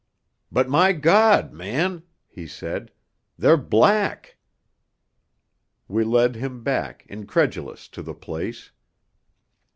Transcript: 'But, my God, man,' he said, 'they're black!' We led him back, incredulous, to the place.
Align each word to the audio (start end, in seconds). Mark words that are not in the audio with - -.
'But, 0.51 0.67
my 0.67 0.93
God, 0.93 1.53
man,' 1.53 2.01
he 2.27 2.47
said, 2.47 2.91
'they're 3.37 3.55
black!' 3.55 4.35
We 5.87 6.03
led 6.03 6.33
him 6.33 6.63
back, 6.63 7.05
incredulous, 7.07 7.87
to 7.89 8.01
the 8.01 8.15
place. 8.15 8.71